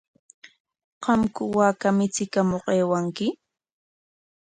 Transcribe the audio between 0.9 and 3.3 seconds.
¿Qamku waaka michikamuq aywanki?